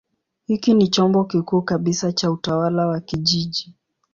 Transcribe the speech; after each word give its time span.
Hiki 0.47 0.73
ni 0.73 0.87
chombo 0.87 1.23
kikuu 1.23 1.61
kabisa 1.61 2.11
cha 2.11 2.31
utawala 2.31 2.87
wa 2.87 2.99
kijiji. 2.99 3.73